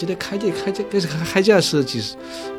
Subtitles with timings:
[0.00, 0.98] 记得开价开价开
[1.30, 2.16] 开价是几十，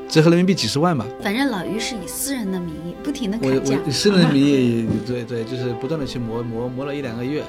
[0.08, 1.04] 折合人民币几十万吧。
[1.24, 7.42] 反正老于是以私人的名义不停的我砍价，我 私人的名义，对对，就是不断的去磨磨磨了一两个月，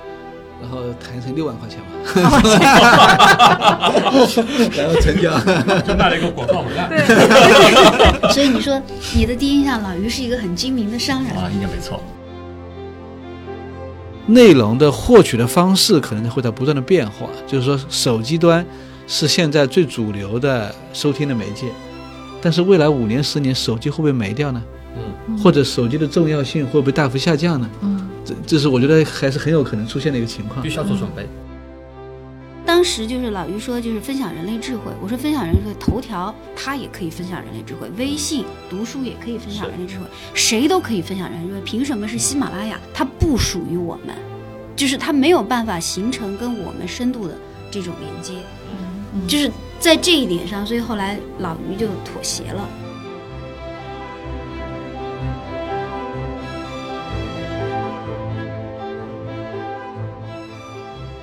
[0.63, 1.93] 然后谈成六万块钱嘛，
[4.01, 4.27] 然后
[4.99, 5.39] 成交。
[5.83, 6.89] 就卖了一个广告文案。
[8.33, 8.81] 所以你说
[9.15, 11.35] 你的第一印象，老于是一个很精明的商人。
[11.35, 12.03] 啊，应该没错。
[14.25, 18.65] 内容的获取的方式可能会在不断的变化，就是说手机端
[19.07, 21.67] 是现在最主流的收听的媒介，
[22.41, 24.63] 但是未来五年十年手机会不会没掉呢？
[25.29, 27.71] 嗯，或者手机的重要性会不会大幅下降呢？
[27.81, 30.69] 嗯，这这是我觉得还是很有可能出现的一个情况必。
[30.69, 31.27] 须要做准备。
[32.65, 34.93] 当时就是老于说，就是分享人类智慧。
[35.03, 41.61] 我说分享人类智慧，头条它也可以分享人类智慧，微信读书也可以分享人类智慧，谁都可以分享人类智慧。
[41.63, 42.79] 凭什么是喜马拉雅？
[42.95, 44.15] 它不属于我们，
[44.77, 47.35] 就是它没有办法形成跟我们深度的
[47.71, 48.35] 这种连接。
[49.29, 52.69] 就是在这一点上，所以后来老于就妥协了。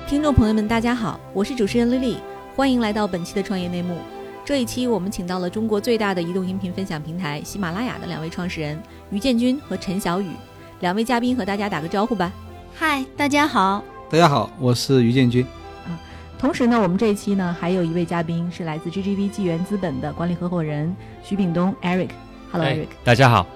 [0.06, 2.16] 听众朋友们，大家好，我是主持人丽丽，
[2.56, 3.96] 欢迎来到本期的创业内幕。
[4.44, 10.30] 这一期我们请到了中国最大的移动音频分享平台喜马拉雅的两位创始人于建军和陈小雨，
[10.80, 12.32] 两位嘉宾和大家打个招呼吧。
[12.74, 15.46] 嗨，大家好，大家好，我是于建军。
[16.40, 22.08] 同时呢，我们这一期呢还有一位嘉宾是来自 GGV 纪元资本的管理合伙人徐秉东 Eric。
[22.50, 23.46] Hello 哎 Eric，大家好。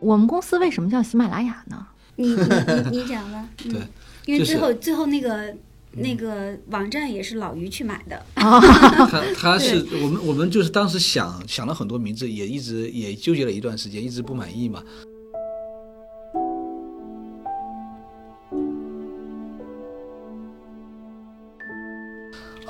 [0.00, 1.86] 我们公司为什么叫喜马拉雅呢？
[2.16, 3.46] 你你你你讲吧。
[3.66, 3.82] 嗯对，
[4.24, 5.54] 因为最后最后那个
[5.92, 8.24] 那个网站也是老于去买的。
[8.34, 14.82] 他他是我们我们就是当时想想了很多名字，也一直也纠结了一段时间，一直不满意嘛。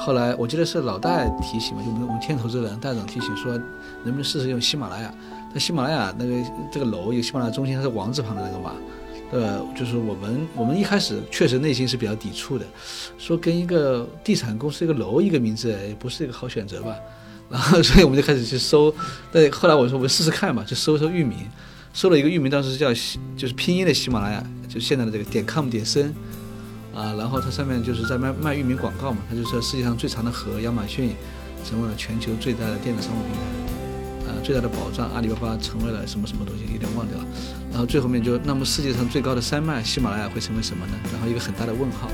[0.04, 3.56] 后来我记得是老戴提醒嘛，就我们我们天投资人戴总提醒说，
[4.04, 5.10] 能不能试试用喜马拉雅？
[5.50, 6.34] 但喜马拉雅那个
[6.70, 8.72] 这个楼有喜马拉雅中心，它是王字旁的那个嘛，
[9.32, 12.66] 呃，就是我们我们一开始确实内心是比较抵触的，
[13.16, 16.94] 说跟一个地产公司一个楼一个名字也不是一个好选择吧。
[17.48, 18.94] 然后所以我们就开始去搜，
[19.32, 21.38] 但后来我说我们试试看嘛，就搜一搜域名，
[21.94, 22.92] 搜了一个域名，当时叫
[23.36, 26.12] 就是拼音的喜马拉雅，就现在的这个点 com 点 cn。
[26.94, 31.14] 啊，然后它上面就是在卖卖域名广告嘛，它就说世界上最长的河亚马逊
[31.64, 37.24] 成为了全球最大的电子商务平台，啊，最大的保障阿里巴巴成为了什么什么东西，有点忘掉了。
[37.70, 40.92] 然后最后面就那么世界上最高的山脉喜马拉雅会成为什么呢？
[41.12, 42.08] 然后一个很大的问号。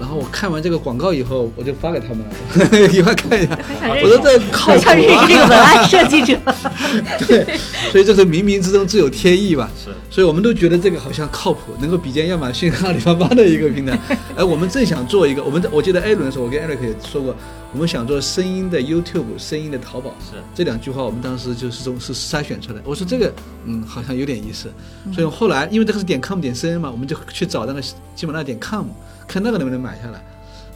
[0.00, 3.58] 然后我看完这个广告以后，我就发给他们了， 你们看一下，
[4.02, 6.38] 我说这靠谱好像是啊这个文案设计者。
[7.28, 7.58] 对，
[7.92, 9.70] 所以这是冥冥之中自有天意吧。
[9.76, 13.98] 是，所以我们都觉得这个好像靠谱，能够比肩亚马逊、阿里巴巴的一个平台。
[14.34, 17.36] 哎，我们正想做一个，我们我记得艾伦的时候，我跟 Eric 也说过，
[17.72, 20.14] 我们想做声音的 YouTube、声音的淘宝。
[20.20, 22.80] 是这两句话，我们当时就是中是筛选出来。
[22.84, 23.32] 我说这个，
[23.66, 24.72] 嗯，好像有点意思。
[25.12, 28.86] 所以后来，因为这个是点 com 点 cn 嘛，我们就去找那个喜马拉雅点 com，
[29.30, 30.20] 看那个能不能买下来。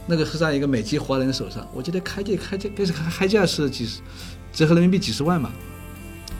[0.07, 2.85] 那个是在一个美籍华人手上，我记得开价开价开
[3.17, 3.99] 开价是几十，
[4.53, 5.51] 折合人民币几十万嘛。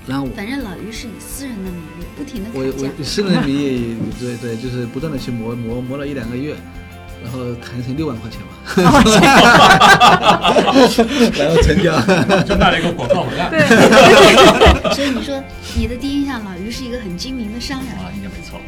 [0.07, 2.61] 然后我反正老于是以私人的名义不停的我。
[2.61, 6.55] 我私人的名义，对对，就是不断的去磨磨磨了一两个月，
[7.23, 8.49] 然后谈成六万块钱嘛，
[11.35, 11.99] 然后成交。
[12.43, 13.49] 就卖了一个广告文案。
[14.93, 15.43] 所以你说
[15.75, 17.89] 你的第一印象，老于是一个很精明的商人。
[17.95, 18.61] 啊，应该没错。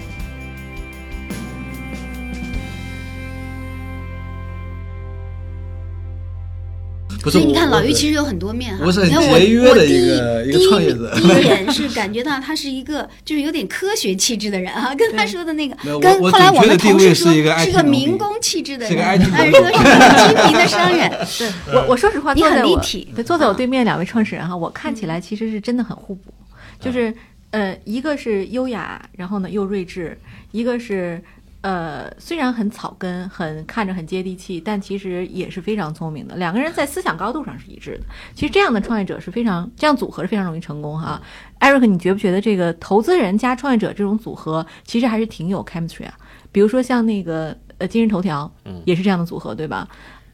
[7.28, 8.86] 不是所以你看，老于其实有很多面哈。
[8.86, 19.18] 我是很你看我节约的我第一个一个第创业者第一眼是感觉到他是一个就是有点科学气质的人啊，跟他说的那个，跟后来我们同事说是一个是个民民工气质的人哎，
[19.52, 21.10] 说是个精明的商人。
[21.38, 26.32] 对我，我说实话，你很立体对坐在我对面两位创始人哈，我看起来其实是真的很互补，
[26.80, 27.14] 就是
[27.52, 30.18] 呃，一个是优雅，然后呢又睿智，
[30.52, 31.22] 一个是
[31.62, 36.36] 呃虽然很草根，很看着很接地气，但其实也是非常聪明的。
[36.36, 38.06] 两个人在思想高度上是一致的。
[38.36, 41.22] 其实这样的创业者是非常这样组合是非常容易成功哈。
[41.60, 46.14] Eric，你觉不觉得这个投资人加创业者这种组合其实还是挺有 chemistry 啊？
[46.52, 49.88] 比如说像那个呃今日头条，嗯也是这样的组合，对吧？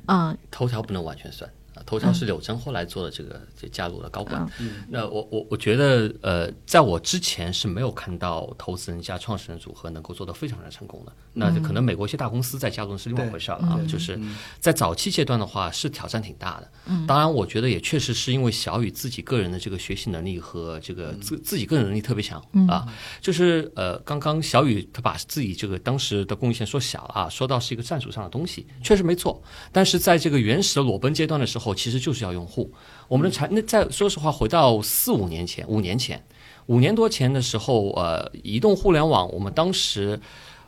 [0.07, 1.53] 嗯，头条不能完全算啊，
[1.85, 4.47] 头条是柳真后来做的这个就加入了高管。
[4.89, 11.11] 那我我我觉得呃，在我之前是没有看到投资人加创始人组合能够做得非常非常成功的。
[11.33, 14.19] 那可能美国一些大公司在加入是另外一回事了啊，就是
[14.59, 16.71] 在早期阶段的话是挑战挺大的。
[17.07, 22.85] 当然，我觉得也确实是因为小雨自己个人的这个学习能力和这个自自己个人能力特别强啊。
[23.21, 29.41] 就是呃，刚刚小雨他把自己这个当时的贡献说小了啊，说到是一个战术上的东西，确实没错。
[29.71, 32.71] 但是在这个原始的裸奔阶段的时候，其实就是要用户。
[33.07, 36.23] 我们的产那在说实话，回到四五年前、五年前、
[36.67, 40.19] 五年多前的时候，呃，移动互联网，我们当时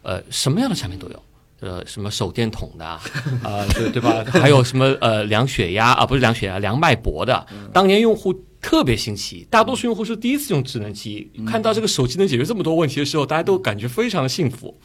[0.02, 1.24] 呃什么样的产品都有，
[1.60, 3.02] 呃，什么手电筒的啊，
[3.74, 4.24] 对对吧？
[4.32, 7.46] 还有什么呃量血压啊，不是量血压，量脉搏的。
[7.74, 8.34] 当年用户。
[8.66, 14.76] 特别新奇，大多数用户是第一次用智能机，看到这个手机能解决这么多问题的时候，大家都感觉非常的幸福。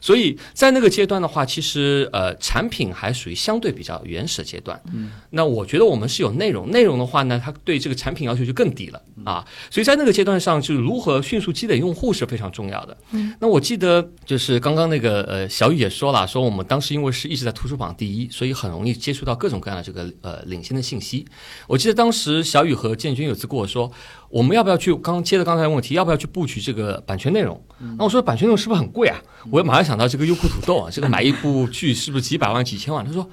[0.00, 4.80] 所以在那个阶段的话，其实呃产品还属于相对比较原始的阶段。
[5.30, 9.44] 那我觉得我们是有内容，内容的话呢，它对这个产品要求就更低了啊。
[9.68, 12.96] 所以在那个阶段上，就是如何迅速积累用户是非常重要的。
[13.40, 21.26] 那我记得就是刚刚那个呃小雨也说了，说我们当时因为是一直在图书榜第一，所以很容易接触到各种各样的这个呃领先的信息。
[21.66, 23.23] 我记得当时小雨和建军。
[23.24, 23.90] 有次跟我说，
[24.28, 24.94] 我们要不要去？
[24.96, 27.62] 刚接着刚才的问题，要不要去布局这个版权内容？
[27.98, 29.20] 那我说版权内容是不是很贵啊？
[29.50, 33.04] 我马上想到这个优酷土豆啊，这个买一部剧是不是几百万、几千万？
[33.04, 33.28] 他说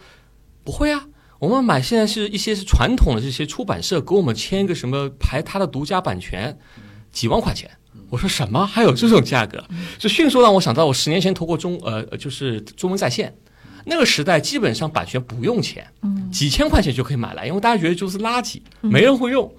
[0.64, 1.06] 不会啊，
[1.40, 6.58] 我们买现在是一些是传统的这些出版社给我们签一个什么排他的独家版权，
[7.12, 7.70] 几万块钱。
[8.10, 8.66] 我说什么？
[8.66, 9.64] 还有这种价格？
[9.98, 13.34] 就迅速让我想到我十年前投过中呃，就是中文在线。
[13.86, 15.86] 那个时代基本上版权不用钱，
[16.32, 19.52] 几千块钱就可以买来，因为大家觉得就是垃圾，没人会用。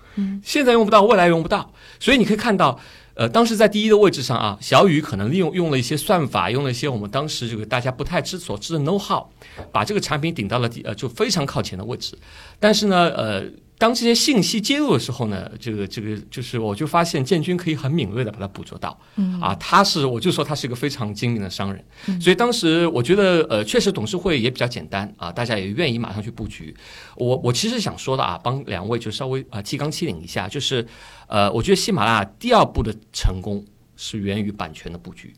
[0.45, 2.79] 现在用不到，未来用不到，所以你可以看到，
[3.15, 9.25] 呃，当时在第一的位置上啊，小雨可能利用用了一些算法，用了一些我们当时这个大家不太知所知的 know how，
[9.71, 12.17] 把这个产品顶到了第呃就非常靠前的位置。
[12.61, 13.45] 但是呢，呃。
[13.83, 18.97] 当这些信息接入的时候呢，这个这个就是我就发现建军可以很敏锐的把它捕捉到，
[19.41, 21.85] 啊，他是我就说他是一个非常精明的商人，
[22.21, 26.73] 所以当时我觉得呃确实董事会也比较简单啊，大家也愿意马上去布局。
[27.17, 30.87] 我我其实想说的啊，帮两位就稍微啊提纲挈领一下，就是
[31.27, 33.65] 呃我觉得喜马拉雅第二步的成功
[33.97, 35.35] 是源于版权的布局，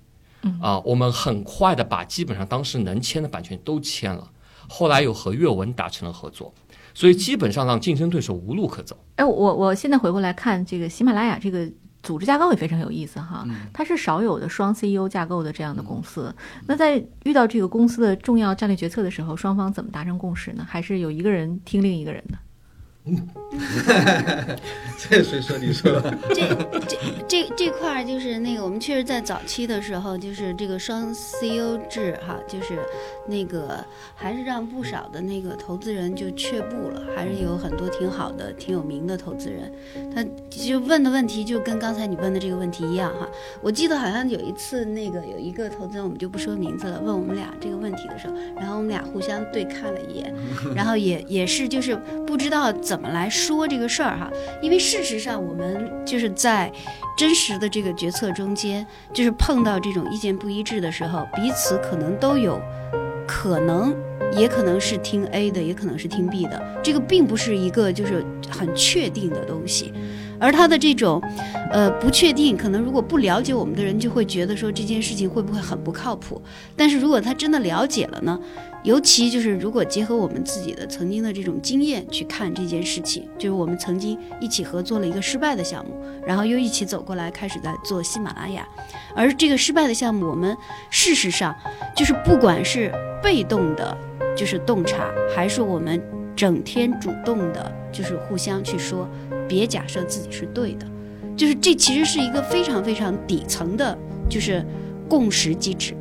[0.60, 4.30] 啊，我们很快的把基本上当时能签的版权都签了，
[4.68, 6.52] 后来又和阅文达成了合作。
[6.94, 8.96] 所以基本上让竞争对手无路可走。
[9.16, 11.68] 哎，我我现在回过来看这个喜马拉雅这个
[12.02, 16.34] 组织架构也非常有意思哈，它是少有的双 CEO 架构的这样的公司。
[16.66, 20.64] 那在遇到这个公司的重要战略决策的时候，双方怎么达成共识呢？
[20.68, 22.38] 还是有一个人听另一个人的？
[23.06, 23.28] 嗯，
[24.96, 26.00] 这谁说你说？
[26.34, 26.73] 这
[27.56, 32.78] 这块儿就是那个，我们确实在早期的时候，就是这个双 CEO 制哈，就是
[33.28, 33.84] 那个
[34.16, 39.70] 还是让不少的那个投资人就却步了，还是有很多挺好的、挺有名的投资人，
[40.14, 43.28] 他就问的问题就跟刚才你问的这个问题一样哈。
[43.60, 50.34] 我记得好像有一次那个有一个投资人，我们就不说名字了，问我们俩这个问题的时候，然后我们俩互相对看了一眼，
[50.74, 51.94] 然后也也是就是
[52.26, 52.94] 不知道怎。
[52.94, 54.30] 怎么来说这个事儿哈？
[54.62, 56.72] 因为事实上，我们就是在
[57.18, 62.58] 真实实的这个决策中间，就是碰到这种意见不一致的时候，彼此可能都有
[63.26, 63.94] 可能，
[64.34, 66.62] 也可能是听 A 的，也可能是听 B 的。
[66.82, 69.92] 这个并不是一个就是很确定的东西，
[70.40, 71.22] 而他的这种
[71.70, 76.40] 呃不确定，可能如果不了解我们的人就会觉得说这件事情会不会很不靠谱。
[76.74, 78.40] 但是如果他真的了解了呢？
[78.84, 88.68] 尤其就是，如果结合我们自己的曾经的这种经验去看这件事情，就是我们曾经一起合作了一个失败的项目，然后又一起走过来开始在做喜马拉雅，
[89.16, 90.54] 而这个失败的项目，我们
[90.90, 91.54] 事实上
[91.96, 92.92] 就是不管是
[93.22, 93.96] 被动的，
[94.36, 95.98] 就是洞察，还是我们
[96.36, 99.08] 整天主动的，就是互相去说，
[99.48, 100.86] 别假设自己是对的，
[101.34, 103.96] 就是这其实是一个非常非常底层的，
[104.28, 104.62] 就是
[105.08, 105.94] 共识机制，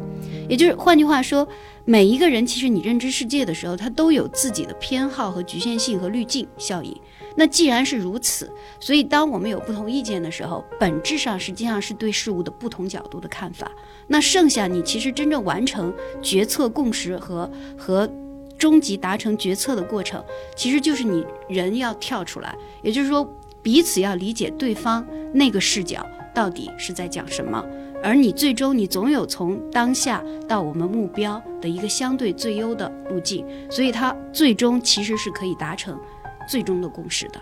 [0.50, 1.48] 也就是换句话说。
[1.86, 6.96] 每一个人其实你认知世界的时候，他都有自己的偏好和局限性和滤镜效应。
[7.36, 8.50] 那既然是如此，
[8.80, 13.70] 所以当我们有不同意见的时候，本质上实际上是对事物的不同角度的看法。
[14.08, 18.10] 那剩下你其实真正完成决策共识和和
[18.58, 20.24] 终极达成决策的过程，
[20.56, 23.30] 其实就是你人要跳出来，也就是说
[23.62, 27.62] 彼此要理解对方那个视角到底是在讲什么。
[28.04, 35.98] 而你最终，你总有从当下到我们目标的一个相对最优的路径，所以它最终其实是可以达成
[36.46, 37.40] 最终的共识的。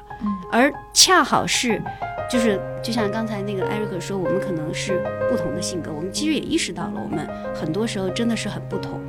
[0.52, 1.82] 而恰好是，
[2.30, 9.02] 就是就像刚才那个艾瑞克说，我们可能是不同的性格，我们其实也意识到了，我们很多时候真的是很不同。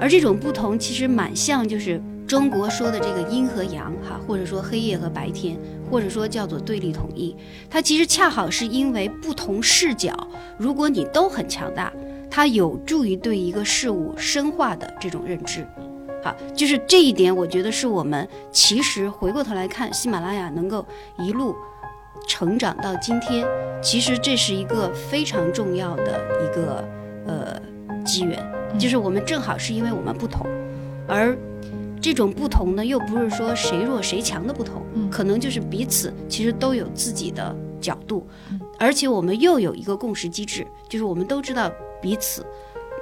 [0.00, 5.56] 而这种不同其实蛮像，就是中国说的这个阴和阳哈，或者说黑夜和白天，
[5.90, 7.34] 或者说叫做对立统一，
[7.70, 10.12] 它其实恰好是因为不同视角，
[10.58, 11.92] 如果你都很强大，
[12.28, 15.64] 它有助于对一个事物深化的这种认知。
[16.22, 20.84] 好，就是这一点，我觉得是我们其实回过头来看，喜马拉雅能够
[21.20, 21.54] 一路
[22.26, 23.46] 成长到今天，
[23.80, 26.84] 其实这是一个非常重要的一个
[27.28, 27.62] 呃
[28.04, 28.44] 机缘，
[28.76, 30.44] 就是我们正好是因为我们不同，
[31.06, 31.38] 而
[32.00, 38.26] 这种不同呢，又不是说谁弱谁强的不同，可能就是彼此其实都有自己的角度，
[38.78, 42.46] 而且我们又有一个共识机制，就是我们都知道彼此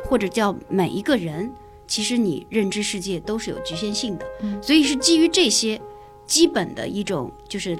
[0.04, 1.50] 或者叫每一个人。
[1.86, 4.24] 其实你认知世界都是有局限性的，
[4.62, 5.78] 所以是基于这些
[6.26, 7.78] 基本的一种，就是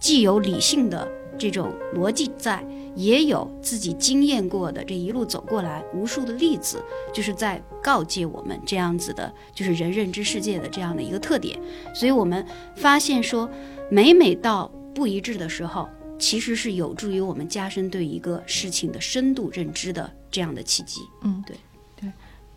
[0.00, 1.06] 既有理性的
[1.38, 6.82] 这种逻辑在，也有自己经验过的这一路走过来无数的例子，
[7.12, 11.60] 就是在告诫我们这样子的，就是人认知世界的这样的一个特点。
[11.94, 12.46] 所以我们
[12.76, 13.50] 发现说，
[13.90, 21.00] 每每到不一致的时候，其实是有助于我们加深对一个事情的深度认知的这样的契机。
[21.22, 21.56] 嗯，对
[22.00, 22.10] 对。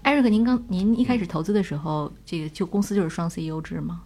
[0.04, 4.04] 艾瑞克，您刚您一开始投资的时候，这个就公司就是双 CEO 制吗？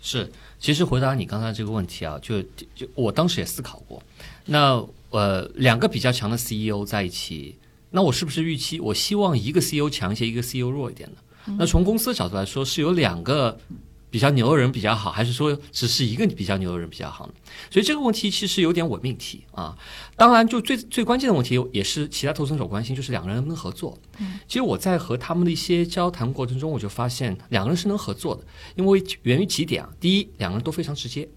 [0.00, 2.40] 是，其实回答你刚才这个问题啊，就
[2.74, 4.02] 就我当时也思考过，
[4.46, 4.82] 那
[5.16, 7.56] 呃两个比较强的 CEO 在一起，
[7.90, 11.54] 那我是不是预期我希望一个 CEO 强一些，一个 CEO 弱一点呢？
[11.58, 13.58] 那从公司的角度来说，是有两个。
[14.14, 17.32] 比较牛的人比较好，还是说只是一个比较牛的人比较好呢？
[17.68, 19.76] 所以这个问题其实有点伪命题啊。
[20.14, 23.98] 当然，就最最关键的问题，也是其他投资者关心，就是两个人能不能合作。
[24.18, 28.44] 嗯，其实我在和他们的一些交谈过程中，我就发现两个人是能合作的，
[28.76, 29.90] 因为源于几点啊。
[29.98, 31.28] 第一，两个人都非常直接，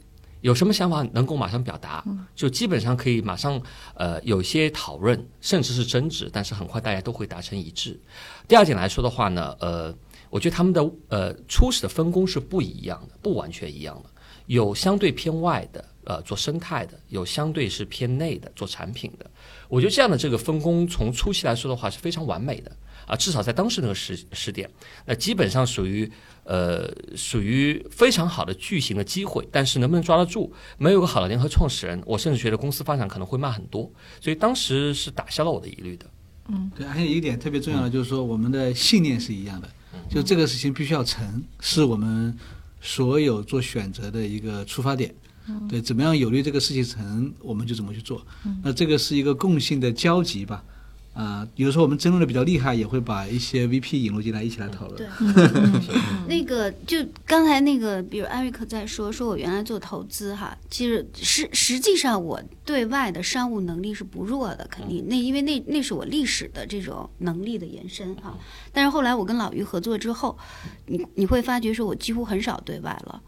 [0.41, 2.03] 有什么想法能够马上表达，
[2.35, 3.61] 就基本上可以马上
[3.95, 7.99] 呃有些讨论，甚至是争执，但是很快大家都会达成一致。
[8.47, 9.95] 第二点来说的话呢，呃。
[10.29, 14.09] 我觉得他们的呃初始的分工是不一样的，不完全一样的。
[14.47, 19.25] 有相对偏外的，呃，做生态的；有相对是偏内的，做产品的。
[19.69, 22.69] 我觉得这样的这个分工，从初期来说的话是非常完美的
[23.05, 24.69] 啊，至少在当时那个时时点，
[25.05, 26.11] 那基本上属于
[26.47, 29.47] 呃属于非常好的巨型的机会。
[29.51, 33.91] 但是能不能抓得住，没有个好的联合创始人，我甚至觉得公司发展可能会慢很多。
[34.19, 36.05] 所以当时是打消了我的疑虑的。
[36.49, 39.69] 嗯，对，还有一点特别重要的就是说，我们的信念是一样的。
[40.09, 42.33] 就这个事情必须要成，是我们
[42.79, 45.13] 所有做选择的一个出发点。
[45.69, 48.25] 对，怎么样有利这个事情成，我们就怎么去做。
[48.63, 50.63] 那这个是一个共性的交集吧。
[51.17, 54.95] 啊，有时候我们争论的比较厉害，也会把一些 VP 引入进来一起来讨论。
[54.95, 55.07] 对，
[56.27, 68.37] 那个就刚才那个，比如艾瑞克在说，说我原来做投资哈，其实实实际上我对外的商务能力是不弱的，肯定那因为那那是我历史的这种能力的延伸哈。
[68.71, 70.37] 但是后来我跟老于合作之后，
[70.85, 73.19] 你你会发觉说我几乎很少对外了，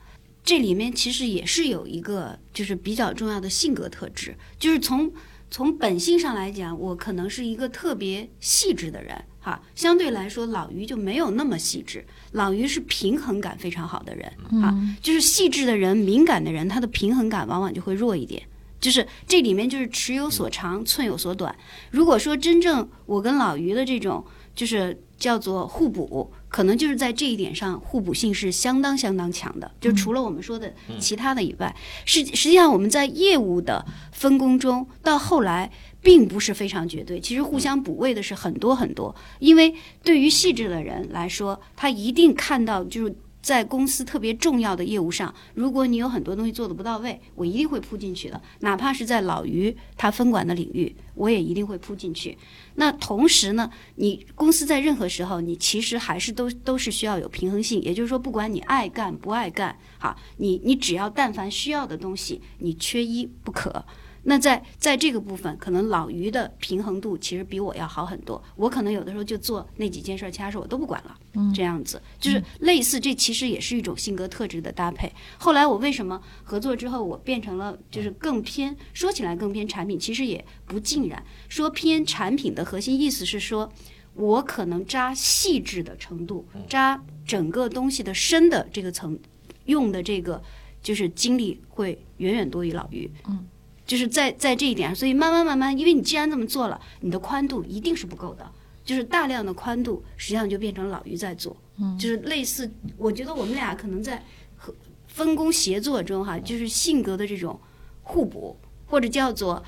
[0.43, 5.11] 这里面其实也是有一个就是比较重要的性格特质，就是从。
[5.51, 9.61] 从本性上来讲，我可能是一个特别细致的人，哈。
[9.73, 12.05] 相对来说，老于就没有那么细致。
[12.33, 14.73] 老于是平衡感非常好的人，哈。
[15.01, 18.41] 就是细致的人、敏感的人，他的平衡感往往就会弱一点。
[18.79, 21.53] 就是这里面就是尺有所长，寸有所短。
[21.91, 24.23] 如果说真正我跟老于的这种，
[24.59, 26.29] 就是叫做互补。
[26.49, 29.71] 可能就是在这一点上，互补性是相当相当强的。
[29.79, 31.73] 就除了我们说的其他的以外，
[32.03, 37.21] 实实际上我们在业务的分工中，到后来并不是非常绝对。
[37.21, 39.15] 其实互相补位的是很多很多。
[39.39, 39.73] 因为
[40.03, 43.15] 对于细致的人来说，他一定看到就是。
[43.41, 48.41] 在公司特别重要的业务上，如果你有很多东西做的不到位，我一定会扑进去的。
[48.59, 52.37] 哪怕是在老于他分管的领域，我也一定会扑进去。
[52.75, 57.81] 那同时呢，你公司在任何时候，你其实还是都都是需要有平衡性。
[57.81, 63.85] 也就是说，不管你爱干不爱干，哈，你你只要但凡需要的东西，你缺一不可。
[64.23, 68.41] 那在在这个部分，可能老于的平衡度其实比我要好很多。
[68.55, 71.17] 我可能有的时候就做那几件事儿，其他事儿我都不管了。
[71.53, 75.11] 这样子就是类似，这其实也是一种性格特质的搭配。
[75.37, 81.23] 后来我为什么合作之后，我变成了就是更偏，说起来更偏产品，其实也不尽然。
[81.47, 83.71] 说偏产品的核心意思是说，
[84.15, 89.17] 我可能扎细致的程度，扎整个东西的深的这个层，
[89.65, 90.41] 用的这个
[90.81, 93.09] 就是精力会远远多于老于。
[93.27, 93.47] 嗯。
[93.89, 98.47] 就是在在这一点上，所以慢慢慢慢，因为你既然这么做了，你的宽度一定是不够的，
[98.85, 101.57] 就是大量的宽度，实际上就变成老于在做，
[101.97, 104.23] 就是类似，我觉得我们俩可能在
[104.55, 104.71] 和
[105.07, 107.59] 分工协作中哈，就是性格的这种
[108.03, 108.55] 互补，
[108.85, 109.63] 或者叫做，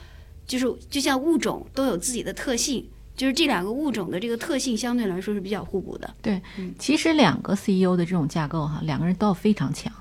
[0.45, 6.13] 就是就像物种都有自己的特性，就是这两个物种的这个特性相对来说是比较互补的。
[6.21, 6.39] 对，
[6.77, 9.91] 其实两个 CEO 的这种架构哈，两个人都要非常强，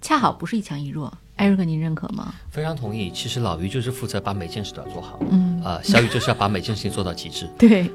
[0.00, 1.12] 恰好不是一强一弱。
[1.36, 2.32] 艾瑞克，您认可吗？
[2.50, 3.10] 非常同意。
[3.10, 7.48] 其实老于就是负责把每件事都要做好，嗯，啊，小雨就是要把每件事情做到极致。
[7.58, 7.90] 对，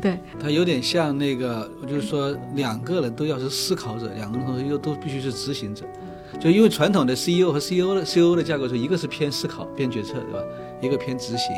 [0.00, 5.84] 对，他有点像那个，就是说两个人都要是思考者，两个人同时又都必须是执行者。
[6.40, 10.40] 就因为传统的 CEO 和 CEO 的 CEO 的架构是一个是偏思考、偏决策，对吧？
[10.80, 11.54] 一个偏执行。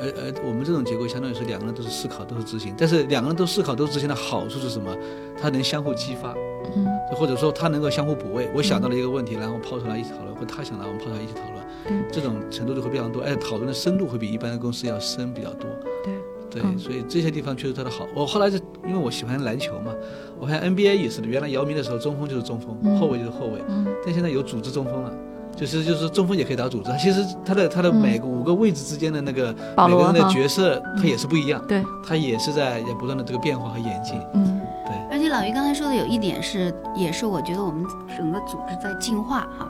[0.00, 2.74] 而而我们这种结构相当于是两个人都是思考，都是执行。
[2.76, 4.92] 但是两个人都思考、都执行的好处是什么？
[5.40, 6.34] 它能相互激发，
[6.74, 8.48] 嗯，或者说他能够相互补位。
[8.54, 15.68] 我想到了一个问题，然后抛出来一起讨论，或他想到我们抛出来一起讨论，这种程度就会非常多，而且讨论的深度会比一般的公司要深比较多。
[16.04, 16.14] 对。
[16.50, 18.06] 对，嗯所以这些地方确实它的好。
[18.14, 18.56] 我后来就
[18.86, 19.92] 因为我喜欢篮球嘛，
[20.38, 21.26] 我看 NBA 也是的。
[21.26, 25.12] 原来姚明的时候，中锋就是中锋，嗯后卫就是后卫，嗯但现在有组织中锋了。
[25.56, 29.54] 就是就是中锋也可以打组织，其实他的他的嗯每个五个位置之间的那个
[29.86, 34.20] 每个人的角色，他也是不一样，对，他也是在也不断的这个变化和演进。
[35.24, 37.82] 且老于刚才说的有一点是，也是我觉得我们
[38.14, 39.66] 整个组织在进化哈，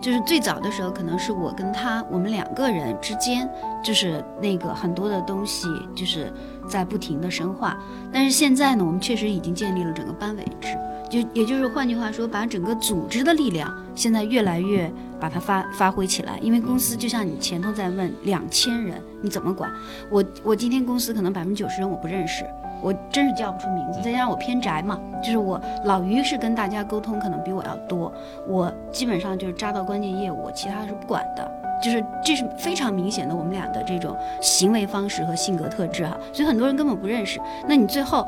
[0.00, 3.48] 就是最早的时候可能是我跟他我们两个人之间，
[3.82, 6.32] 就是那个很多的东西就是
[6.68, 7.76] 在不停的深化，
[8.12, 10.78] 但是现在呢，我们确实已经建立了整个班委制，
[11.10, 19.68] 就也就是换句话说，把整个组织的力量现在越来越把它发发挥起来，因为公司就像你前头在问，两千人你怎么管？
[20.08, 22.44] 我我今天公司可能百分之九十人我不认识。
[22.82, 28.12] 我真是叫不出名字，再加上我偏宅嘛，就是我老于是跟大家沟通可能比我要多，
[28.46, 31.50] 我基本上就是扎到关键业务，我其他是不管的，
[31.82, 37.40] 就是这是非常明显的我们俩的这种行为方式和性格特质哈，所以很多人根本不认识。
[37.68, 38.26] 那你最后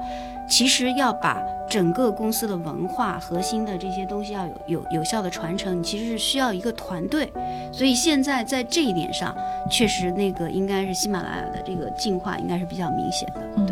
[0.49, 7.33] 其实要把整个公司的文化核心的这些东西要有有有效的传承，你其实是需要一个团队，
[7.73, 9.35] 所以现在在这一点上，
[9.71, 13.64] 确实那个应该是喜马拉雅的这个进化应该是比较明显的，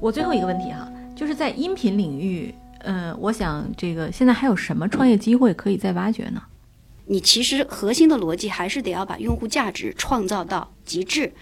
[0.00, 6.40] 我最后一个问题哈，就是在音频领域，呃，我想这个现在还有什么创业机会可以再挖掘呢？
[7.06, 11.32] 你其实核心的逻辑还是得要把用户价值创造到极致，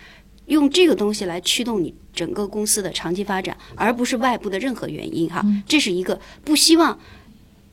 [0.46, 5.44] 用这个东西来驱动你整个公司的长期发展，而不是外部的任何原因哈。
[5.66, 6.98] 这是一个不希望。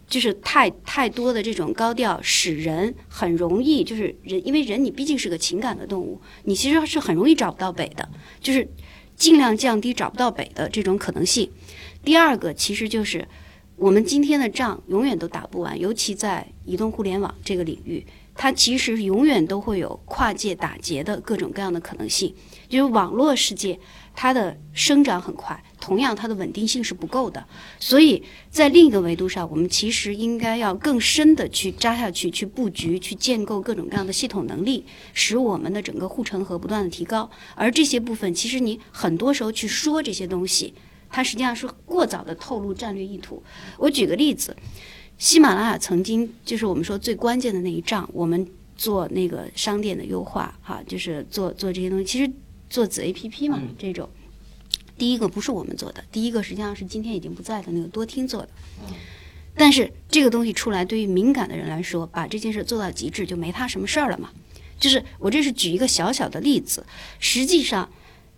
[0.06, 8.08] 就是太太多的这种高调，使人很容易就是人，因为人你毕竟是个情感的动物，你其实是很容易找不到北的，
[8.40, 8.68] 就是
[9.16, 11.50] 尽量降低找不到北的这种可能性。
[12.04, 13.28] 第二个其实就是
[13.76, 22.34] 我们今天的仗永远都打不完，尤其在移动互联网这个领域，它其实永远都会有跨界打劫的各种各样的可能性。
[22.70, 23.80] 就是网络世界，
[24.16, 27.46] 它的生长很快，同样它的稳定性是不够的。
[27.80, 37.30] 所以在另一个维度上，我们其实应该要更深的去扎下去，去布局，去建构各种各样的系统能力，使我们的整个护城河不断的提高。
[37.56, 40.74] 而这些部分，其实你很多时候去说这些东西。
[41.16, 43.44] 它实际上是过早的透露战略意图。
[43.78, 44.58] 我举个例子，
[45.20, 52.32] 喜马拉雅曾经就是我们说最关键的那一仗，我们做那个商店的优化，哈，就是做做这些东西，其实
[52.74, 54.10] 做子 APP 嘛，这种。
[54.98, 58.50] 第一个不是我们做的，第一个实际上是今天已经不在的那个多听做的。
[59.54, 64.32] 但是这个东西出来，对于敏感的人来说，把这件事做到极致，就没他什么事儿了嘛。
[64.80, 66.84] 就是我这是举一个小小的例子，
[67.20, 67.88] 实际上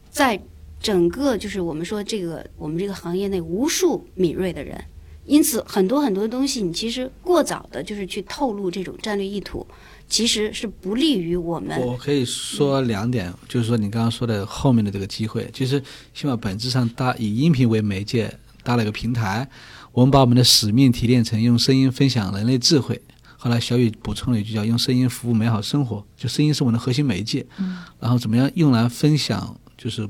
[0.10, 0.38] 在
[0.82, 4.84] 整个就是我们说这个我们这个行业内无数敏锐的人，
[5.26, 9.66] 因此很多很多东西你其实过早的就是去透露这种战略意图，
[10.08, 11.80] 其实是不利于我们。
[11.82, 15.82] 我可以说两点，就是说你刚刚说的后面的这个机会，其实
[16.14, 18.32] 希望本质上搭以音频为媒介
[18.64, 19.50] 搭了一个平台，
[19.92, 23.02] 我们把我们的使命提炼成用声音分享人类智慧。
[23.36, 30.08] 后来小雨补充了一句叫“用声音服务美好生活”，就声音是我们的核心媒介，嗯，然后怎么样用来分享，就是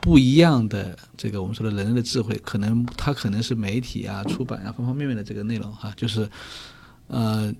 [0.00, 6.28] 不一样的这个我们说的人类的智慧，可能它可能是媒体啊、出版啊方方面面的这个内容哈，就是
[7.08, 7.54] 呃。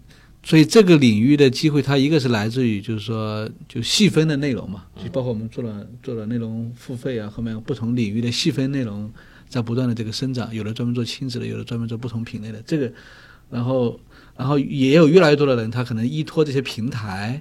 [0.45, 9.11] 所以这个领域的机会，它一个是来自于就是说就细分的内容嘛，就包括我们做了做了内容付费啊，后面不同领域的细分内容
[9.49, 12.93] 在不断的这个生长，有的专门做亲子的，有的专门做不同品类的，这个，
[13.51, 13.99] 然后
[14.37, 17.41] 然后也有越来越多的人，他可能依托这些平台，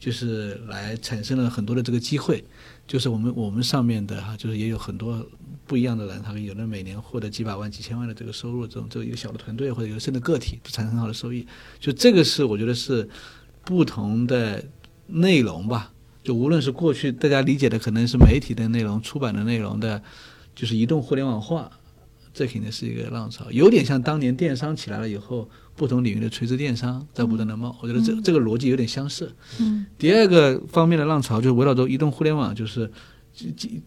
[0.00, 2.42] 就是来产生了很多的这个机会，
[2.88, 5.24] 就是我们我们上面的哈，就是也有很多
[5.66, 11.46] 不一样的人，他们有的每年获得几百万、几千万的这个收入，这种这一个小的团队或者有的甚至个体产生很好的收益，
[11.78, 13.06] 就这个是我觉得是
[13.62, 14.64] 不同的
[15.06, 15.92] 内容吧，
[16.24, 20.02] 就无论是过去大家理解的可能是媒体的内容、出版的内容的，
[20.54, 21.70] 就是移动互联网化，
[22.32, 29.32] 这肯定是一个浪潮，有点像当年电商起来了以后，不同领域的垂直电商在不断的冒，我觉得这这个逻辑有点相似。
[29.60, 32.90] 嗯，第二个方面的浪潮就是围绕着移动互联网，就是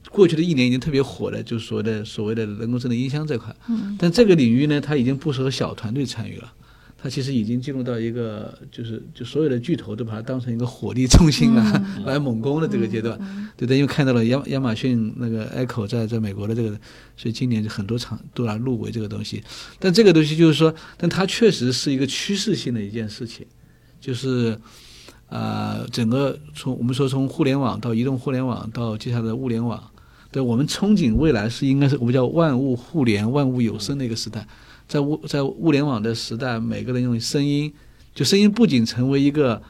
[0.10, 3.54] 过去的一年已经特别火的，就是所谓的所谓的人工智能音箱这块。
[3.68, 6.54] 嗯，但这个领域呢，它已经不适合小团队参与了。
[7.04, 13.18] 它其实已经进入到一个，就是就所有的巨头都把它当成一个火力中心啊， 来猛攻的这个阶段，
[13.58, 16.70] 对的，因为看到了亚亚马逊那个 Echo 在在美国的这个，
[17.18, 19.42] 所以今年就很多厂都来入围这个东西。
[19.80, 23.48] 但这个东西就是说，但它确实是一个趋势性的一件事情，
[24.00, 24.56] 就是
[25.30, 29.84] 呃，整个从我们说从互联网到移动互联网到接下来的物联网，
[30.32, 34.48] 对我们憧憬未来是应该是我们叫万物互联、万物有声的一个时代。
[34.92, 37.72] 在物在物联网的时代，每个人用声音，
[38.14, 39.62] 就声音不仅成为一个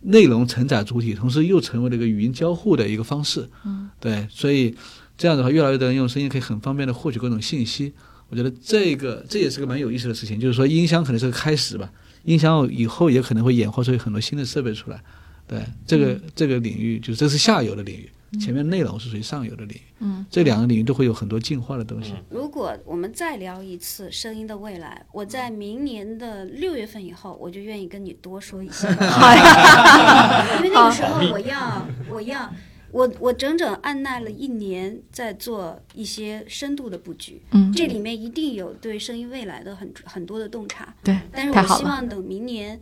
[0.00, 3.46] 内容承载主体，同时又成为了一个语音交互的一个方式。
[3.66, 4.74] 嗯，对，所以
[5.18, 7.92] 这样的话，越来越多人用声音可以很方便的获取各种信息。
[8.30, 11.92] 我觉得这个这也是个蛮有意思的事情，就是说音箱可能是个开始吧，
[12.24, 14.98] 音箱以后也可能会演化出很多新的设备出来。
[15.46, 18.08] 对，这个这个领域就是这是下游的领域。
[18.38, 22.14] 前面内容是属于上游的领域，嗯，这两个领域都会有很多进化的东西。
[22.28, 28.86] 如果我们再聊一次声音的未来，我在明年的六月份以后，我就愿意跟你多说一些。
[29.10, 32.48] 好呀， 因为那个时候我要，我要，
[32.92, 37.42] 我我整整按捺了一年，在做一些深度的布局。
[37.50, 40.94] 嗯，这里面一定有对声音未来的很很多的洞察。
[41.02, 41.84] 对，但是我希。
[41.84, 42.80] 望等明年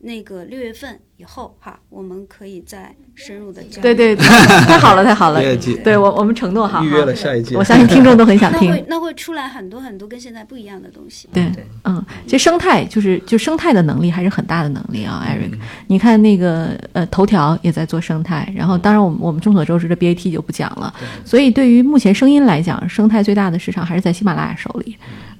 [0.00, 3.82] 那个六月份以后哈，我们可以再深入的交流。
[3.82, 4.24] 对对，对
[4.66, 5.40] 太好了，太好了
[5.82, 7.56] 对我，我们承诺好，预约了哈下一季。
[7.56, 8.84] 我相信听众都很想听那会。
[8.88, 11.28] 那会出来很多很多跟现在不一样的东西。
[11.32, 11.50] 对，
[11.84, 15.58] 嗯，这生态就是就生态的能力还是很大的能力啊，Eric。
[15.88, 20.94] 你看那个呃，头条也在做生态，然后当然我们我们众所周知的 BAT 就不讲了。
[21.24, 24.96] 所以对于目前声音来讲，生态最大的市场还是在喜马拉雅手里。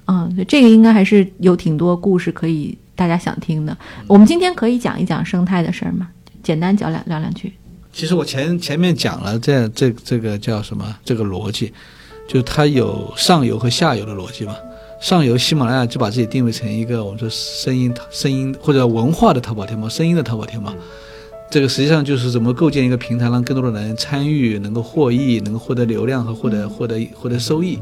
[0.07, 3.75] 嗯，对这个应该还是有挺多故事可以大家想听的。
[4.07, 6.09] 我们今天可以讲一讲生态的事儿吗？
[6.43, 7.53] 简单讲两聊两句。
[7.93, 10.93] 其实我前前面讲了这这这个叫什么？
[11.05, 11.71] 这个逻辑，
[12.27, 14.53] 就是它有上游和下游的逻辑嘛。
[14.99, 20.73] 上游喜马拉雅就把自己定位成一个我们说声音声音或者文化的淘宝天猫，声音的淘宝天猫。
[21.49, 27.79] 这个实际上就是怎么构建一个平台，让更多的人参与，能够获益，能够获得流量和获得获得获得收益。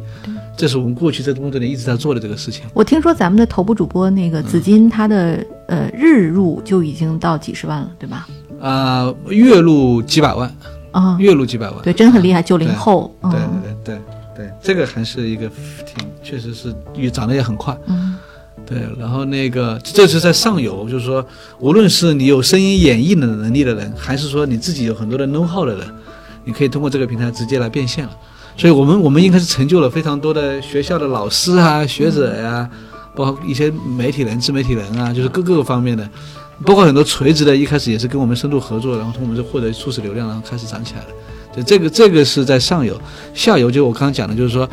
[0.55, 2.63] 这是我们过去这工作里一直在做的这个事情。
[2.73, 8.27] 我听说咱们的头部主播那个紫金，他的呃日入就已经到几十万了，对吧？
[8.61, 10.49] 啊、月入几百万，
[10.91, 11.79] 啊、月入几百万。
[11.83, 13.13] 对，真的很厉害，九零后。
[13.23, 14.01] 对嗯对对
[14.35, 15.47] 对对，这个还是一个
[15.85, 17.77] 挺，确实是也涨得也很快。
[17.87, 18.15] 嗯
[18.69, 21.25] 对，然后那个这是在上游，就是说，
[21.59, 25.87] 无论是你有声音演绎的能力的人，还是说你自己有很多的 know how 的人，
[26.43, 28.11] 你可以通过这个平台直接来变现了。
[28.57, 32.69] 所以我们我们应该是成就了非常多的学校的老师啊、学者呀、
[33.15, 36.09] 包括一些媒体人、自媒体人啊，就是各各个方面的，
[36.65, 41.07] 包括很多垂直的，一开始也是跟我们深度合作，然后从我们这获得初始流量，然后开始涨起来的。
[41.57, 42.95] 就这个这个是在上游，
[43.33, 44.69] 下游就我刚刚讲的，就是说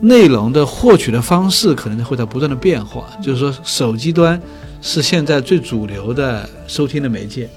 [0.00, 3.04] 内容的获取的方式可能会在不断的变化。
[3.22, 4.40] 就是说手机端
[4.82, 7.48] 是现在最主流的收听的媒介，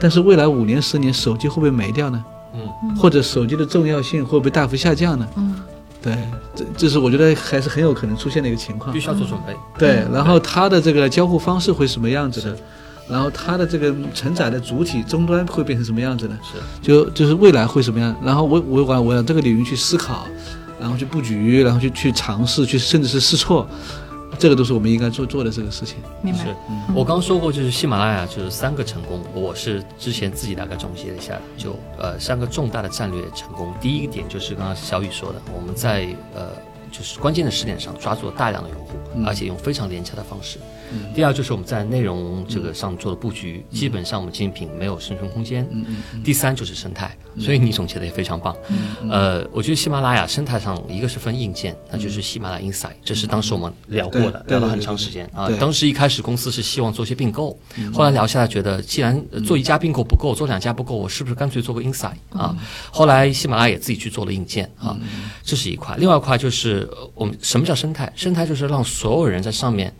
[0.00, 2.24] 但是未来五年十年手机会不会没掉呢？
[2.54, 5.28] 嗯，或者手机的重要性会不会大幅下降呢？
[5.36, 5.54] 嗯
[6.00, 6.16] 对，
[6.54, 9.00] 这这是我觉得还是很有可能出现的一个情况必。
[9.00, 9.54] 须要做准备。
[9.78, 12.56] 对，然后它的这个交互方式会什么样子的？
[13.10, 16.38] 然后它的这个承载的主体终端会变成什么样子呢？
[16.42, 18.14] 是就就是未来会什么样？
[18.22, 20.26] 然后我我往我往这个领域去思考，
[20.78, 23.66] 然后去布局，然后去去尝试，去甚至是试错，
[24.38, 25.96] 这个都是我们应该做做的这个事情。
[26.22, 26.54] 明白是。
[26.94, 33.72] 我刚说过，就是喜马拉雅就是三个成功，我是之前自己大概总结了一下，就呃三个重大的战略成功。
[33.80, 36.50] 第一个点就是刚刚小雨说的，我们在呃
[36.90, 40.58] 就是关键的时点上抓住了大量的用户，而且用非常廉价的方式。
[41.14, 45.68] 第二就是我们在内容这个上做的布局，基本上我们精品没有生存空间。
[46.24, 48.56] 第三就是生态，所以你总结的也非常棒。
[49.10, 55.50] 呃，我觉得喜马拉雅生态上一个是分硬件，那就是喜马拉雅 Insight，这是当时我们聊过的，聊了很长时间啊。
[55.60, 57.58] 当时一开始公司是希望做些并购，
[57.92, 62.56] 后来聊下来觉得，既然呃做一家并购不够，做两家不够，我是不是干脆做个 Insight 啊？
[62.90, 64.96] 后来喜马拉雅也自己去做了硬件啊，
[65.42, 65.94] 这是一块。
[65.98, 68.12] 另外一块就是呃我们什么叫生态？
[68.14, 69.92] 生态就是让所有人在上面。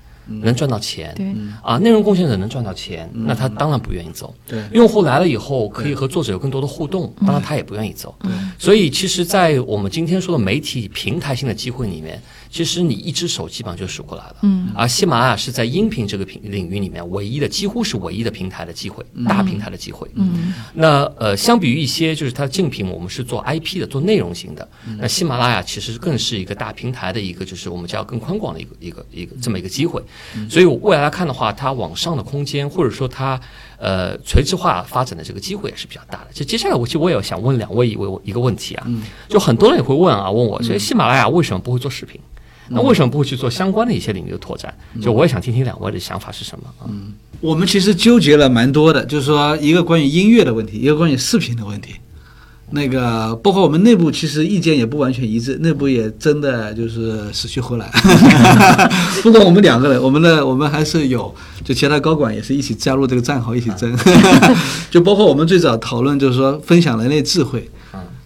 [0.43, 4.35] 能赚到钱，对啊，内容贡献者能赚到钱，那他当然不愿意走。
[4.47, 8.15] 对用户来了以后，可以和作者有更多的互动，当然他也不愿意走。
[8.59, 14.37] 所以，其实，在我们今天说的媒体平台性的机会里面，其实你一只手基本上就数过来了。
[14.43, 20.09] 嗯，而喜马拉雅是在音频这个平领域里面唯一的，几乎是唯一的平台的机会，大平台的机会。
[20.15, 24.69] 嗯，那呃，相比于一些就是它竞品，我们是做 IP 的，做内容型的。
[24.99, 30.03] 那喜马拉雅其实更是一个大平台的一个，就是我们叫更宽广的一个一个一个这么一个机会。
[30.49, 33.39] 所以我未来来看的话，它往上的空间，或者说它
[33.79, 36.29] 呃垂直化发展的这个机会也是比较大的。
[36.33, 38.87] 就接下来我其实我也想问两位一位一个问题啊，
[39.29, 42.21] 就很多人也会问啊，问我，所以喜马拉雅为什么不会做视频？
[42.71, 44.73] 那为什么不会去做相关的一些领域的拓展？
[45.01, 47.13] 就我也想听听两位的想法是什么嗯？
[47.41, 51.95] 我们其实纠结了蛮多的，就是说一个关于音乐的问题，一个关于视频的问题。
[52.71, 57.91] 那个包括我们内部其实意见也不完全一致，内部也争的就是死去活来。
[59.23, 63.97] 不光我们两个人，我们的我们还是有就其他高管也是一起加入这个战壕一起争。
[64.91, 67.71] 就包括我们最早讨论就是说分享人类智慧，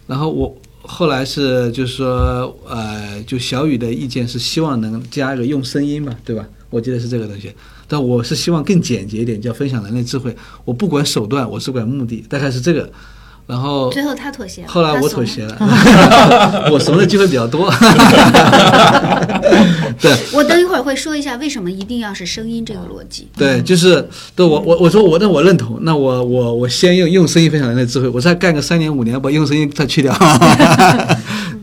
[0.08, 0.52] 然后我
[0.82, 6.44] 后来是就是说呃，就小雨的意见是希望能加一个用声音嘛，对吧？
[6.70, 7.52] 我记得是这个东西，
[7.86, 10.34] 但我是希望更简洁一点，叫分享人类智慧。
[10.64, 12.90] 我不管手段，我只管目的，大概是这个。
[13.52, 15.58] 然后最后他妥协了，后来我妥协了，
[16.72, 17.70] 我怂的机会比较多。
[20.00, 23.28] 对我等一会儿会说一下为什么一定要是声音这个逻辑。
[23.36, 30.16] 对，就是对我我我说我那我认同，那我我我先用用声音分享人的智慧，我再干个三年五年，把用声音再去掉。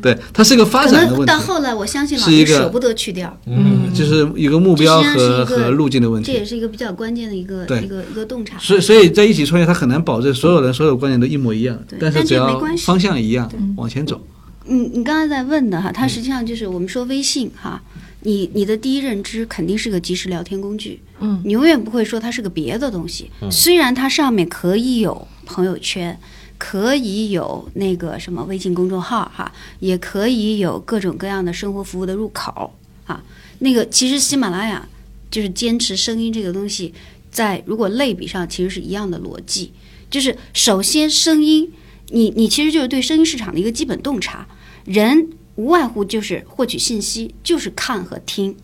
[0.01, 6.31] 对，它是一个发展的问题到，后来，我相信老师舍不得去掉，嗯，就是一个目标和和路径的问题。
[6.31, 8.57] 这也是一个比较关键的一个一个一个洞察。
[8.59, 14.21] 所以，所以在一起创业，它很难保证所有人所有观点都一模一样对，但但是只要这没关系方向一样，往前走。
[14.65, 17.81] 你你刚才在问的哈，它实际上就是我们说微信哈，
[18.21, 23.31] 你你的第一认知肯定是个即时聊天工具，嗯，你永远不会说它是个别的东西。
[23.49, 26.15] 虽然它上面可以有朋友圈，
[26.59, 33.23] 可以有那个什么微信公众号哈，也可以有各种各样的生活服务的入口啊。
[33.59, 34.87] 那个其实喜马拉雅
[35.31, 36.93] 就是坚持声音这个东西，
[37.31, 39.71] 在如果类比上其实是一样的逻辑，
[40.11, 41.71] 就是首先声音，
[42.09, 44.45] 你你其实就是对声音市场的一个基本洞察。
[44.85, 48.55] 人无外乎就是获取信息，就是看和听，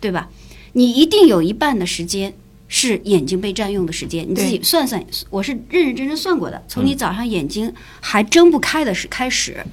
[0.00, 0.28] 对吧？
[0.72, 2.34] 你一定有一半的时间
[2.68, 6.62] 是眼睛被占用的时间，你自己算算，我是认认真真算过的。
[6.68, 9.64] 从你早上眼睛还睁不开的时开始，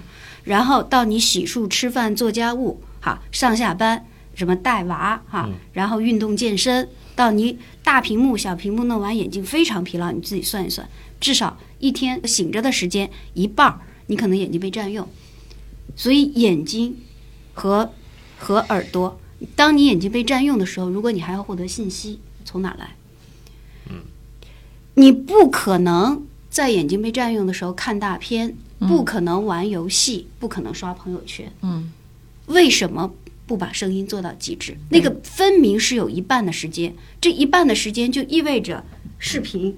[0.46, 10.88] 然后到你洗漱、吃饭、做家务，哈，上下班，什么带娃哈，然后运动健身，到你大屏幕、小屏幕弄完，眼睛非常疲劳，你自己算一算，
[11.20, 15.08] 至少一天醒着的时间一半儿，你可能眼睛被占用。
[15.98, 16.98] 所以眼睛
[17.54, 17.92] 和
[18.38, 19.20] 和耳朵，
[19.56, 22.96] 当你眼睛被占用的时候，如果你还要获得信息，从哪来？
[24.98, 31.52] 你不可能在眼睛被占用的时候看大片，不可能玩游戏，不可能刷朋友圈。
[31.62, 31.92] 嗯，
[32.46, 33.14] 为什么
[33.46, 34.78] 不把声音做到极致？
[34.90, 38.86] 那个分明是有一半的时间，这一半的时间就意味着
[39.20, 39.78] 视频、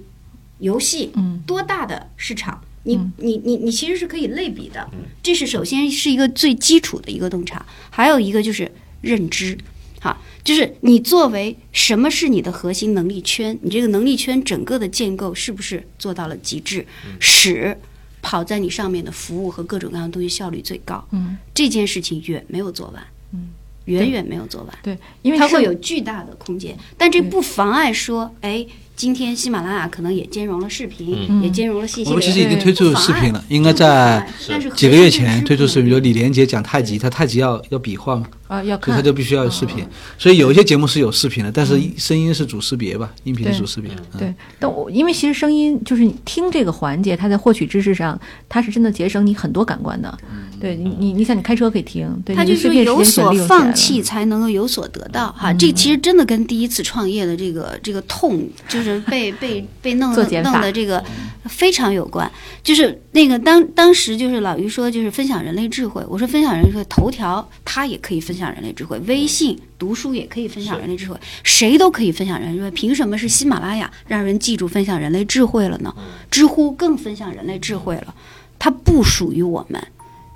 [0.60, 2.62] 游戏，嗯，多大的市场？
[2.84, 4.88] 你你你你其实是可以类比的，
[5.20, 9.56] 这是首先是一个最基础的一个洞察，还有一个就是认知，
[10.00, 16.86] 好，就是你作为什么是你的核心能力圈，你这个能力圈整个的建构是不是做到了极致，
[17.18, 17.76] 使
[18.20, 23.48] 跑在你上面的服务和各种各样的东西效率最高，嗯，这件事情远没有做完，嗯，
[23.84, 24.78] 远远没有做完。
[24.82, 32.10] 对，因为它会有巨大的空间，但这不妨碍说，哎，今天喜马拉雅可能也兼容了视频，嗯也兼容了信息。
[32.10, 34.28] 我们其实已经推出视频了，应该在
[34.74, 39.86] 几个月前推出视频，比如李连杰讲太极，他太极要要比划嘛，啊要所以他就必须要有视频。
[40.18, 43.90] 所以有一些节目是有视频的，但是声音是主识别吧，音频是主识别。
[43.92, 50.18] 嗯对，但我因为其实声音就是你听这个环节，它在获取知识上，它是真的节省你很多感官的。
[50.60, 55.52] 对你，你你想你开车可以听，对，他你就说有所利用起来了放弃，才能够有所得到哈。
[55.52, 61.04] 这其实真的跟第一次创业的这个这个痛，就是被被被弄弄的这个
[61.44, 62.28] 非常有关。
[62.60, 72.70] 就是那个当当时就是老于说就是分享人类智慧，我说分享人类智慧，头条他也可以分享人类智慧，微信读书也可以分享人类智慧，谁都可以分享人类智慧。
[72.70, 75.94] 凭什么是喜马拉雅让人记住分享人类智慧了呢？
[76.30, 78.14] 知乎更分享人类智慧了，
[78.58, 79.84] 它不属于我们。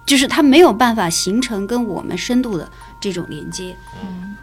[0.04, 2.68] 就是它没有办法形成跟我们深度的
[3.00, 3.74] 这种连接，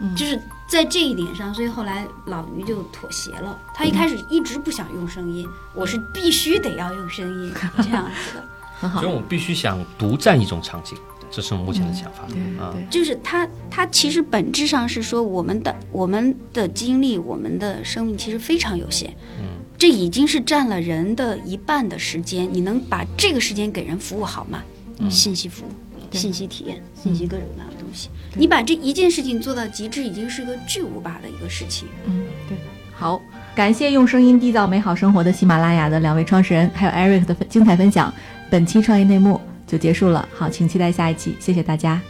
[0.00, 3.56] 嗯就是在这一点上，所以后来老于就妥协了。
[3.74, 8.44] 他一开始一直不想用声音，我是必须得要用声音这样子的。
[8.80, 9.12] 很好所以。
[9.12, 10.96] 我们必须想独占一种场景，
[11.30, 12.24] 这是我目前的想法
[12.60, 19.46] 啊，就是他他其实本质上是说我们的我们的精力我们的生命其实非常有限，嗯，
[19.78, 24.62] 这已经是占了人的一半的时间，你能把这个时间给人服务好吗？
[25.08, 25.70] 信息服务、
[26.16, 31.86] 信息体验、信息各种各样的东西，你把这一件事情做到极致，已经是一个巨无霸的一个事情。
[32.06, 32.58] 嗯，对。
[32.92, 33.18] 好，
[33.54, 38.12] 感谢用声音缔造美好生活的喜马拉雅的两位创始人，还有 Eric 的精彩分享。
[38.50, 39.40] 本期创业内幕。
[39.70, 42.02] 就结束了好请期待下一期谢谢大家。